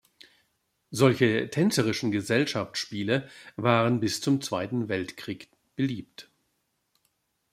[0.89, 6.31] Solche tänzerischen Gesellschaftsspiele waren bis zum Zweiten Weltkrieg beliebt.